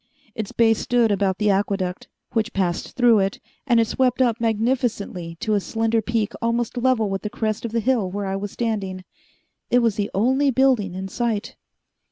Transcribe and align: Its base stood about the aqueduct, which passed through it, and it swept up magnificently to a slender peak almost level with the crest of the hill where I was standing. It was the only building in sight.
Its 0.33 0.51
base 0.51 0.79
stood 0.79 1.11
about 1.11 1.37
the 1.37 1.51
aqueduct, 1.51 2.07
which 2.31 2.53
passed 2.53 2.93
through 2.93 3.19
it, 3.19 3.39
and 3.67 3.79
it 3.79 3.85
swept 3.85 4.19
up 4.19 4.41
magnificently 4.41 5.37
to 5.39 5.53
a 5.53 5.59
slender 5.59 6.01
peak 6.01 6.33
almost 6.41 6.75
level 6.75 7.07
with 7.07 7.21
the 7.21 7.29
crest 7.29 7.65
of 7.65 7.71
the 7.71 7.79
hill 7.79 8.09
where 8.09 8.25
I 8.25 8.35
was 8.35 8.49
standing. 8.49 9.03
It 9.69 9.77
was 9.83 9.97
the 9.97 10.09
only 10.15 10.49
building 10.49 10.95
in 10.95 11.07
sight. 11.07 11.55